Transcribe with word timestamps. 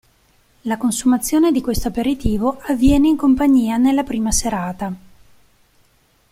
La 0.61 0.77
consumazione 0.77 1.51
di 1.51 1.61
questo 1.61 1.89
aperitivo 1.89 2.57
avviene 2.61 3.07
in 3.07 3.15
compagnia 3.15 3.77
nella 3.77 4.01
prima 4.01 4.31
serata. 4.31 4.91